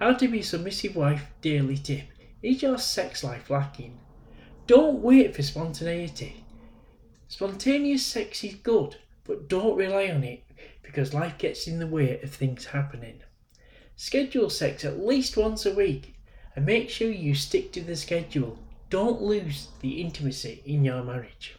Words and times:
How 0.00 0.14
to 0.14 0.28
be 0.28 0.40
submissive 0.40 0.96
wife 0.96 1.26
daily 1.42 1.76
tip. 1.76 2.04
Is 2.42 2.62
your 2.62 2.78
sex 2.78 3.22
life 3.22 3.50
lacking? 3.50 3.98
Don't 4.66 5.02
wait 5.02 5.36
for 5.36 5.42
spontaneity. 5.42 6.42
Spontaneous 7.28 8.06
sex 8.06 8.42
is 8.42 8.54
good, 8.54 8.96
but 9.24 9.46
don't 9.46 9.76
rely 9.76 10.08
on 10.08 10.24
it 10.24 10.42
because 10.82 11.12
life 11.12 11.36
gets 11.36 11.66
in 11.66 11.78
the 11.78 11.86
way 11.86 12.18
of 12.18 12.30
things 12.30 12.64
happening. 12.64 13.20
Schedule 13.94 14.48
sex 14.48 14.86
at 14.86 15.04
least 15.04 15.36
once 15.36 15.66
a 15.66 15.74
week 15.74 16.14
and 16.56 16.64
make 16.64 16.88
sure 16.88 17.10
you 17.10 17.34
stick 17.34 17.70
to 17.72 17.82
the 17.82 17.94
schedule. 17.94 18.58
Don't 18.88 19.20
lose 19.20 19.68
the 19.82 20.00
intimacy 20.00 20.62
in 20.64 20.82
your 20.82 21.04
marriage. 21.04 21.56